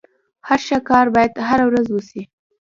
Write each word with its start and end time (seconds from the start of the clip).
هر 0.47 0.59
ښه 0.67 0.77
کار 0.89 1.05
بايد 1.15 1.33
هره 1.49 1.65
ورځ 1.69 1.87
وسي. 1.91 2.21